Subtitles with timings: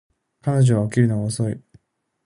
[0.41, 1.61] 彼女は起きるのが遅い